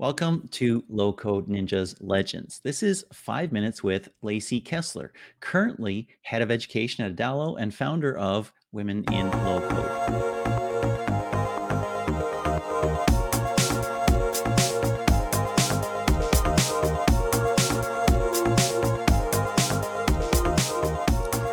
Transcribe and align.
Welcome 0.00 0.46
to 0.52 0.84
Low 0.88 1.12
Code 1.12 1.48
Ninjas 1.48 1.96
Legends. 1.98 2.60
This 2.62 2.84
is 2.84 3.04
five 3.12 3.50
minutes 3.50 3.82
with 3.82 4.08
Lacey 4.22 4.60
Kessler, 4.60 5.12
currently 5.40 6.06
head 6.22 6.40
of 6.40 6.52
education 6.52 7.04
at 7.04 7.16
Adalo 7.16 7.56
and 7.58 7.74
founder 7.74 8.16
of 8.16 8.52
Women 8.70 9.04
in 9.10 9.28
Low 9.42 9.60
Code. 9.60 9.88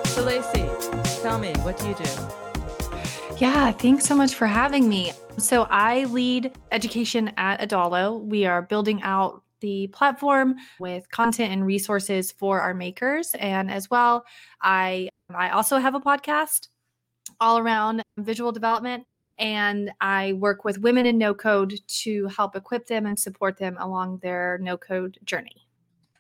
So, 0.09 0.21
Lacey, 0.21 0.70
tell 1.23 1.39
me, 1.39 1.52
what 1.64 1.80
do 1.80 1.88
you 1.88 1.96
do? 1.96 2.04
Yeah, 3.39 3.71
thanks 3.71 4.05
so 4.05 4.16
much 4.16 4.36
for 4.36 4.46
having 4.46 4.88
me. 4.88 5.14
So, 5.38 5.68
I 5.70 6.06
lead 6.06 6.58
education 6.72 7.32
at 7.38 7.60
Adalo. 7.60 8.24
We 8.24 8.46
are 8.46 8.62
building 8.62 9.02
out 9.04 9.44
the 9.60 9.88
platform 9.88 10.56
with 10.80 11.10
content 11.12 11.52
and 11.52 11.66
resources 11.66 12.32
for 12.32 12.62
our 12.62 12.74
makers. 12.74 13.36
And 13.40 13.70
as 13.70 13.90
well, 13.90 14.26
I 14.62 15.10
I 15.34 15.50
also 15.50 15.78
have 15.78 15.96
a 15.96 16.00
podcast 16.00 16.70
all 17.40 17.57
around 17.57 18.02
visual 18.18 18.52
development. 18.52 19.06
And 19.38 19.92
I 20.00 20.34
work 20.34 20.64
with 20.64 20.78
women 20.78 21.06
in 21.06 21.18
no 21.18 21.34
code 21.34 21.74
to 22.04 22.28
help 22.28 22.56
equip 22.56 22.88
them 22.88 23.06
and 23.06 23.20
support 23.20 23.57
them 23.57 23.76
along 23.79 24.20
their 24.20 24.57
no 24.62 24.78
code 24.78 25.18
journey. 25.26 25.68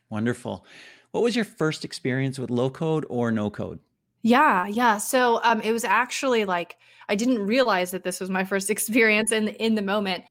Wonderful. 0.09 0.65
What 1.11 1.23
was 1.23 1.35
your 1.35 1.45
first 1.45 1.85
experience 1.85 2.37
with 2.37 2.49
low 2.49 2.69
code 2.69 3.05
or 3.09 3.31
no 3.31 3.49
code? 3.49 3.79
Yeah, 4.25 4.65
yeah. 4.65 4.97
So 4.97 5.39
um, 5.43 5.61
it 5.61 5.71
was 5.71 5.83
actually 5.83 6.45
like 6.45 6.77
I 7.09 7.15
didn't 7.15 7.45
realize 7.45 7.91
that 7.91 8.03
this 8.03 8.19
was 8.19 8.31
my 8.31 8.43
first 8.43 8.69
experience 8.71 9.31
in 9.31 9.49
in 9.49 9.75
the 9.75 9.83
moment. 9.83 10.23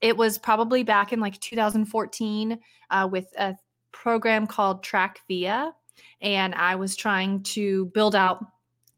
It 0.00 0.16
was 0.16 0.38
probably 0.38 0.82
back 0.84 1.12
in 1.12 1.20
like 1.20 1.38
2014 1.40 2.58
uh, 2.90 3.08
with 3.12 3.26
a 3.38 3.56
program 3.92 4.46
called 4.46 4.82
TrackVia, 4.82 5.72
and 6.22 6.54
I 6.54 6.76
was 6.76 6.96
trying 6.96 7.42
to 7.42 7.86
build 7.92 8.16
out 8.16 8.42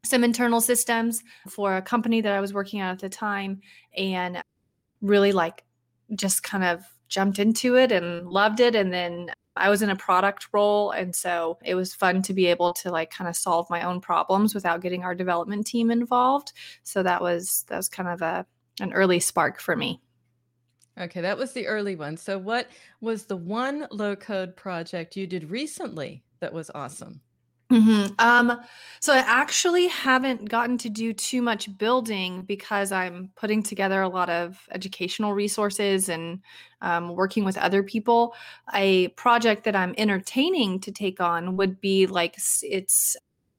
some 0.04 0.22
internal 0.22 0.60
systems 0.60 1.24
for 1.48 1.76
a 1.76 1.82
company 1.82 2.20
that 2.20 2.32
I 2.32 2.40
was 2.40 2.54
working 2.54 2.78
at 2.78 2.92
at 2.92 3.00
the 3.00 3.08
time, 3.08 3.60
and 3.96 4.40
really 5.00 5.32
like 5.32 5.64
just 6.14 6.44
kind 6.44 6.62
of 6.62 6.84
jumped 7.08 7.40
into 7.40 7.74
it 7.74 7.90
and 7.90 8.28
loved 8.28 8.60
it, 8.60 8.76
and 8.76 8.92
then 8.92 9.32
I 9.56 9.68
was 9.68 9.82
in 9.82 9.90
a 9.90 9.96
product 9.96 10.48
role. 10.52 10.90
And 10.92 11.14
so 11.14 11.58
it 11.64 11.74
was 11.74 11.94
fun 11.94 12.22
to 12.22 12.34
be 12.34 12.46
able 12.46 12.72
to 12.74 12.90
like 12.90 13.10
kind 13.10 13.28
of 13.28 13.36
solve 13.36 13.68
my 13.68 13.82
own 13.82 14.00
problems 14.00 14.54
without 14.54 14.80
getting 14.80 15.04
our 15.04 15.14
development 15.14 15.66
team 15.66 15.90
involved. 15.90 16.52
So 16.82 17.02
that 17.02 17.20
was, 17.20 17.64
that 17.68 17.76
was 17.76 17.88
kind 17.88 18.08
of 18.08 18.22
a, 18.22 18.46
an 18.80 18.92
early 18.92 19.20
spark 19.20 19.60
for 19.60 19.76
me. 19.76 20.00
Okay, 21.00 21.22
that 21.22 21.38
was 21.38 21.52
the 21.52 21.66
early 21.66 21.96
one. 21.96 22.18
So, 22.18 22.36
what 22.36 22.68
was 23.00 23.24
the 23.24 23.36
one 23.36 23.86
low 23.90 24.14
code 24.14 24.56
project 24.56 25.16
you 25.16 25.26
did 25.26 25.50
recently 25.50 26.22
that 26.40 26.52
was 26.52 26.70
awesome? 26.74 27.22
Mm-hmm. 27.72 28.12
Um, 28.18 28.60
so 29.00 29.14
I 29.14 29.24
actually 29.26 29.86
haven't 29.88 30.48
gotten 30.48 30.76
to 30.78 30.90
do 30.90 31.14
too 31.14 31.40
much 31.40 31.76
building 31.78 32.42
because 32.42 32.92
I'm 32.92 33.30
putting 33.34 33.62
together 33.62 34.02
a 34.02 34.08
lot 34.08 34.28
of 34.28 34.60
educational 34.72 35.32
resources 35.32 36.10
and 36.10 36.40
um, 36.82 37.16
working 37.16 37.44
with 37.44 37.56
other 37.56 37.82
people. 37.82 38.34
A 38.74 39.08
project 39.08 39.64
that 39.64 39.74
I'm 39.74 39.94
entertaining 39.96 40.80
to 40.80 40.92
take 40.92 41.20
on 41.20 41.56
would 41.56 41.80
be 41.80 42.06
like 42.06 42.36
it's 42.62 43.16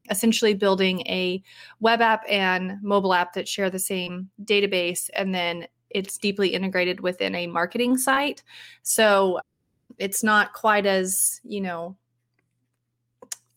essentially 0.09 0.53
building 0.53 1.01
a 1.07 1.41
web 1.79 2.01
app 2.01 2.23
and 2.29 2.77
mobile 2.83 3.13
app 3.13 3.33
that 3.33 3.47
share 3.47 3.69
the 3.69 3.79
same 3.79 4.29
database, 4.43 5.09
and 5.15 5.33
then 5.33 5.65
it's 5.89 6.17
deeply 6.17 6.49
integrated 6.49 6.99
within 6.99 7.33
a 7.33 7.47
marketing 7.47 7.97
site. 7.97 8.43
So 8.83 9.39
it's 9.97 10.23
not 10.23 10.53
quite 10.53 10.85
as 10.85 11.41
you 11.43 11.61
know 11.61 11.97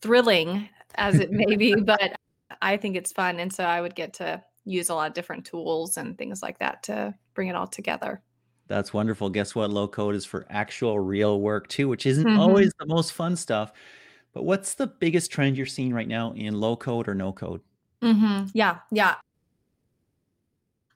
thrilling 0.07 0.69
as 0.95 1.19
it 1.19 1.31
may 1.31 1.57
be, 1.57 1.75
but 1.85 2.17
I 2.61 2.77
think 2.77 2.95
it's 2.95 3.11
fun. 3.11 3.39
And 3.39 3.51
so 3.51 3.65
I 3.65 3.81
would 3.81 3.93
get 3.93 4.13
to 4.15 4.41
use 4.63 4.89
a 4.89 4.95
lot 4.95 5.09
of 5.09 5.13
different 5.13 5.45
tools 5.45 5.97
and 5.97 6.17
things 6.17 6.41
like 6.41 6.59
that 6.59 6.83
to 6.83 7.13
bring 7.33 7.49
it 7.49 7.55
all 7.55 7.67
together. 7.67 8.21
That's 8.67 8.93
wonderful. 8.93 9.29
Guess 9.29 9.53
what? 9.53 9.69
Low 9.69 9.87
code 9.87 10.15
is 10.15 10.25
for 10.25 10.45
actual 10.49 10.99
real 10.99 11.41
work 11.41 11.67
too, 11.67 11.87
which 11.87 12.05
isn't 12.05 12.25
mm-hmm. 12.25 12.39
always 12.39 12.73
the 12.79 12.85
most 12.85 13.13
fun 13.13 13.35
stuff. 13.35 13.71
But 14.33 14.43
what's 14.43 14.75
the 14.75 14.87
biggest 14.87 15.31
trend 15.31 15.57
you're 15.57 15.65
seeing 15.65 15.93
right 15.93 16.07
now 16.07 16.33
in 16.33 16.59
low 16.59 16.75
code 16.75 17.07
or 17.07 17.15
no 17.15 17.31
code? 17.31 17.61
Mm-hmm. 18.01 18.47
Yeah, 18.53 18.79
yeah. 18.91 19.15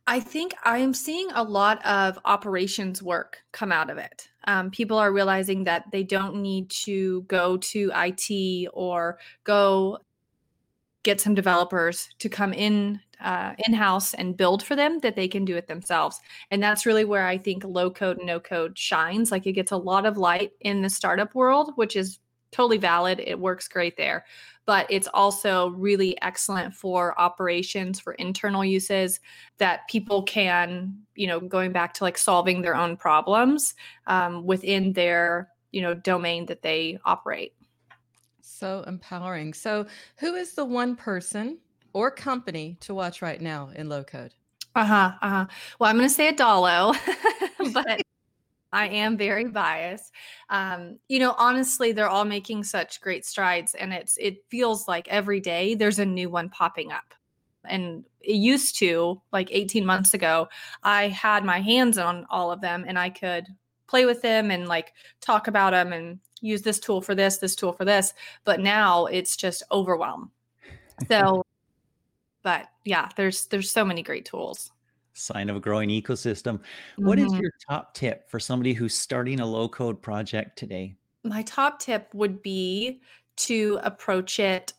I 0.08 0.20
think 0.20 0.54
I'm 0.64 0.94
seeing 0.94 1.30
a 1.34 1.44
lot 1.44 1.86
of 1.86 2.20
operations 2.26 3.02
work 3.02 3.42
come 3.52 3.72
out 3.72 3.90
of 3.90 3.98
it. 3.98 4.30
Um, 4.48 4.72
people 4.72 4.98
are 4.98 5.14
realizing 5.14 5.64
that 5.66 5.86
they 5.92 6.04
don't 6.04 6.42
need 6.42 6.70
to 6.86 7.22
go 7.24 7.58
to 7.58 7.92
IT 7.96 8.70
or 8.74 9.20
go 9.44 10.00
get 11.04 11.20
some 11.20 11.34
developers 11.34 12.10
to 12.20 12.30
come 12.30 12.54
in 12.54 13.00
uh, 13.22 13.54
in 13.68 13.74
house 13.74 14.14
and 14.16 14.36
build 14.36 14.64
for 14.64 14.76
them 14.76 15.00
that 15.00 15.16
they 15.16 15.28
can 15.28 15.46
do 15.46 15.56
it 15.56 15.68
themselves 15.68 16.20
and 16.50 16.62
that's 16.62 16.88
really 16.88 17.06
where 17.06 17.28
i 17.28 17.38
think 17.38 17.64
low 17.64 17.90
code 17.90 18.18
no 18.24 18.40
code 18.40 18.76
shines 18.78 19.32
like 19.32 19.46
it 19.46 19.52
gets 19.54 19.72
a 19.72 19.78
lot 19.78 20.08
of 20.08 20.18
light 20.18 20.52
in 20.62 20.82
the 20.82 20.90
startup 20.90 21.36
world 21.36 21.72
which 21.76 21.96
is 21.96 22.18
totally 22.52 22.78
valid 22.78 23.20
it 23.20 23.40
works 23.40 23.68
great 23.68 23.98
there. 23.98 24.26
But 24.66 24.86
it's 24.90 25.08
also 25.14 25.70
really 25.72 26.22
excellent 26.22 26.74
for 26.74 27.20
operations 27.20 28.00
for 28.00 28.14
internal 28.14 28.64
uses 28.64 29.20
that 29.58 29.88
people 29.90 30.24
can 30.24 30.94
you 31.16 31.28
know 31.28 31.40
going 31.40 31.72
back 31.72 31.94
to 31.96 32.04
like 32.04 32.18
solving 32.18 32.62
their 32.62 32.76
own 32.76 32.96
problems 32.98 33.74
um, 34.08 34.46
within 34.46 34.94
their 34.94 35.50
you 35.72 35.82
know 35.82 35.94
domain 35.94 36.46
that 36.48 36.62
they 36.62 37.00
operate. 37.06 37.54
So 38.42 38.84
empowering. 38.88 39.54
So 39.54 39.88
who 40.20 40.36
is 40.36 40.54
the 40.54 40.66
one 40.66 40.96
person 40.96 41.58
or 41.94 42.12
company 42.12 42.78
to 42.82 42.94
watch 42.94 43.22
right 43.22 43.42
now 43.42 43.72
in 43.76 43.90
low 43.90 44.04
code? 44.04 44.34
Uh-huh 44.76 45.12
uh-huh. 45.22 45.46
Well 45.80 45.90
i'm 45.90 45.98
going 45.98 46.08
to 46.08 46.14
say 46.14 46.32
adalo 46.32 46.96
but 47.74 48.02
I 48.74 48.88
am 48.88 49.18
very 49.18 49.46
biased. 49.46 50.12
Um, 50.50 50.98
you 51.08 51.20
know, 51.20 51.36
honestly, 51.38 51.92
they're 51.92 52.10
all 52.10 52.26
making 52.26 52.64
such 52.64 53.02
great 53.02 53.26
strides, 53.26 53.76
and 53.76 53.94
it's 53.94 54.18
it 54.18 54.44
feels 54.50 54.88
like 54.88 55.08
every 55.08 55.40
day 55.40 55.76
there's 55.76 56.00
a 56.00 56.06
new 56.06 56.30
one 56.30 56.50
popping 56.50 56.92
up. 56.92 57.14
And 57.66 58.06
it 58.22 58.36
used 58.36 58.78
to, 58.80 59.22
like 59.32 59.50
18 59.52 59.86
months 59.86 60.14
ago, 60.14 60.48
I 60.84 61.10
had 61.10 61.46
my 61.46 61.60
hands 61.60 61.98
on 61.98 62.26
all 62.30 62.52
of 62.52 62.62
them, 62.62 62.86
and 62.88 62.98
I 62.98 63.10
could 63.10 63.48
play 63.88 64.06
with 64.06 64.22
them 64.22 64.52
and 64.52 64.68
like 64.68 64.94
talk 65.20 65.48
about 65.48 65.72
them 65.72 65.92
and 65.92 66.20
use 66.40 66.62
this 66.62 66.80
tool 66.80 67.02
for 67.02 67.14
this, 67.14 67.38
this 67.38 67.56
tool 67.56 67.74
for 67.74 67.86
this. 67.86 68.14
But 68.46 68.62
now 68.62 69.06
it's 69.06 69.36
just 69.36 69.64
overwhelm. 69.72 70.32
So, 71.08 71.44
but 72.44 72.68
yeah, 72.86 73.10
there's 73.16 73.48
there's 73.48 73.72
so 73.72 73.84
many 73.84 74.04
great 74.04 74.24
tools 74.26 74.72
sign 75.14 75.50
of 75.50 75.56
a 75.56 75.60
growing 75.60 75.90
ecosystem. 75.90 76.62
What 76.98 77.20
is 77.20 77.32
Mhm. 77.32 77.42
your 77.42 77.52
top 77.70 77.94
tip 77.94 78.30
for 78.30 78.40
somebody 78.40 78.74
who's 78.74 78.94
starting 78.94 79.40
a 79.40 79.46
low 79.46 79.68
code 79.68 80.02
project 80.02 80.58
today? 80.58 80.96
My 81.24 81.44
top 81.44 81.80
tip 81.80 82.14
would 82.14 82.42
be 82.42 83.02
to 83.38 83.80
approach 83.84 84.40
it 84.40 84.74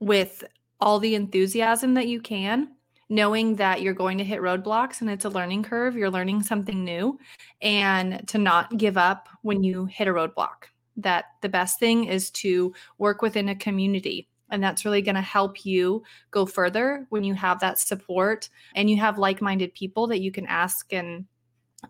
with 0.00 0.44
all 0.80 0.98
the 0.98 1.14
enthusiasm 1.14 1.94
that 1.94 2.08
you 2.08 2.20
can, 2.20 2.74
knowing 3.08 3.56
that 3.56 3.82
you're 3.82 3.94
going 3.94 4.18
to 4.18 4.24
hit 4.24 4.40
roadblocks 4.40 5.00
and 5.00 5.10
it's 5.10 5.24
a 5.24 5.28
learning 5.30 5.62
curve, 5.62 5.96
you're 5.96 6.10
learning 6.10 6.42
something 6.42 6.84
new, 6.84 7.18
and 7.60 8.26
to 8.28 8.38
not 8.38 8.76
give 8.78 8.96
up 8.96 9.28
when 9.42 9.62
you 9.62 9.84
hit 9.86 10.08
a 10.08 10.12
roadblock. 10.12 10.64
That 10.96 11.26
the 11.40 11.48
best 11.48 11.78
thing 11.78 12.04
is 12.04 12.30
to 12.32 12.74
work 12.98 13.22
within 13.22 13.48
a 13.48 13.54
community 13.54 14.28
and 14.50 14.62
that's 14.62 14.84
really 14.84 15.02
going 15.02 15.14
to 15.14 15.20
help 15.20 15.64
you 15.64 16.02
go 16.30 16.46
further 16.46 17.06
when 17.10 17.24
you 17.24 17.34
have 17.34 17.60
that 17.60 17.78
support 17.78 18.48
and 18.74 18.90
you 18.90 18.96
have 18.96 19.18
like 19.18 19.40
minded 19.40 19.74
people 19.74 20.06
that 20.08 20.20
you 20.20 20.30
can 20.32 20.46
ask 20.46 20.92
and 20.92 21.24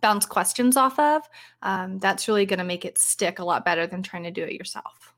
bounce 0.01 0.27
questions 0.27 0.77
off 0.77 0.99
of. 0.99 1.23
Um, 1.63 1.99
that's 1.99 2.29
really 2.29 2.47
going 2.47 2.59
to 2.59 2.65
make 2.65 2.85
it 2.85 2.99
stick 2.99 3.39
a 3.39 3.45
lot 3.45 3.65
better 3.65 3.87
than 3.87 4.03
trying 4.03 4.25
to 4.25 4.31
do 4.31 4.45
it 4.45 4.53
yourself. 4.53 5.15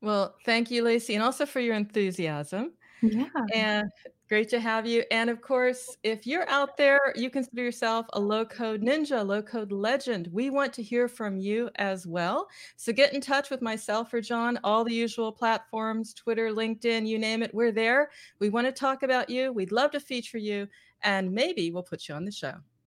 Well, 0.00 0.36
thank 0.44 0.70
you, 0.70 0.82
Lacey, 0.82 1.14
and 1.14 1.24
also 1.24 1.46
for 1.46 1.60
your 1.60 1.74
enthusiasm. 1.74 2.72
Yeah. 3.02 3.26
And 3.54 3.90
great 4.28 4.48
to 4.50 4.60
have 4.60 4.86
you. 4.86 5.04
And 5.10 5.30
of 5.30 5.40
course, 5.40 5.96
if 6.02 6.26
you're 6.26 6.48
out 6.48 6.76
there, 6.76 7.00
you 7.16 7.30
consider 7.30 7.62
yourself 7.62 8.06
a 8.12 8.20
low 8.20 8.44
code 8.44 8.82
ninja, 8.82 9.26
low 9.26 9.42
code 9.42 9.72
legend. 9.72 10.28
We 10.32 10.50
want 10.50 10.72
to 10.74 10.82
hear 10.82 11.08
from 11.08 11.38
you 11.38 11.70
as 11.76 12.06
well. 12.06 12.48
So 12.76 12.92
get 12.92 13.14
in 13.14 13.20
touch 13.20 13.50
with 13.50 13.62
myself 13.62 14.12
or 14.12 14.20
John, 14.20 14.58
all 14.64 14.84
the 14.84 14.94
usual 14.94 15.32
platforms 15.32 16.12
Twitter, 16.14 16.50
LinkedIn, 16.50 17.06
you 17.06 17.18
name 17.18 17.42
it, 17.42 17.54
we're 17.54 17.72
there. 17.72 18.10
We 18.38 18.50
want 18.50 18.66
to 18.66 18.72
talk 18.72 19.02
about 19.02 19.30
you. 19.30 19.52
We'd 19.52 19.72
love 19.72 19.92
to 19.92 20.00
feature 20.00 20.38
you, 20.38 20.68
and 21.02 21.32
maybe 21.32 21.70
we'll 21.70 21.82
put 21.82 22.08
you 22.08 22.14
on 22.14 22.24
the 22.24 22.32
show. 22.32 22.54